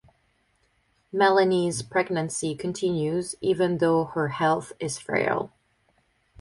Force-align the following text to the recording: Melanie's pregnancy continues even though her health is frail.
Melanie's 1.13 1.83
pregnancy 1.83 2.55
continues 2.55 3.35
even 3.39 3.77
though 3.77 4.05
her 4.05 4.29
health 4.29 4.73
is 4.79 4.97
frail. 4.97 5.53